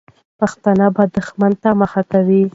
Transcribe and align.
پښتانه 0.39 0.87
به 0.95 1.03
دښمن 1.15 1.53
ته 1.61 1.69
مخه 1.81 2.01
کوي. 2.11 2.43